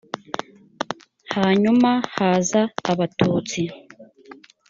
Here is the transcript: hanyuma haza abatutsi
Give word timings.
hanyuma 1.35 1.91
haza 2.15 2.61
abatutsi 2.91 3.61